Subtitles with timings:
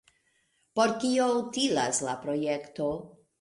[0.79, 2.89] Por kio utilas la projekto?